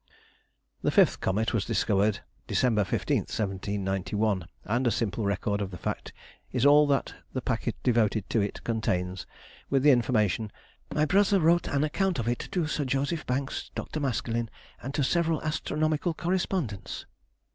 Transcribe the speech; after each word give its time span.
The 0.81 0.89
fifth 0.89 1.19
comet 1.19 1.53
was 1.53 1.63
discovered 1.63 2.21
December 2.47 2.83
15th, 2.83 3.29
1791, 3.29 4.47
and 4.65 4.87
a 4.87 4.89
simple 4.89 5.25
record 5.25 5.61
of 5.61 5.69
the 5.69 5.77
fact 5.77 6.11
is 6.51 6.65
all 6.65 6.87
that 6.87 7.13
the 7.33 7.41
packet 7.43 7.75
devoted 7.83 8.27
to 8.31 8.41
it 8.41 8.63
contains, 8.63 9.27
with 9.69 9.83
the 9.83 9.91
information, 9.91 10.51
"My 10.91 11.05
brother 11.05 11.39
wrote 11.39 11.67
an 11.67 11.83
account 11.83 12.17
of 12.17 12.27
it 12.27 12.47
to 12.51 12.65
Sir 12.65 12.83
J. 12.85 13.15
Banks, 13.27 13.69
Dr. 13.75 13.99
Maskelyne, 13.99 14.49
and 14.81 14.91
to 14.95 15.03
several 15.03 15.39
astronomical 15.43 16.15
correspondents." 16.15 17.05